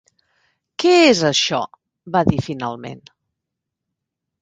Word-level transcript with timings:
"Què 0.83 0.93
és 1.09 1.21
això?", 1.29 1.61
va 2.17 2.25
dir 2.33 2.43
finalment. 2.49 3.07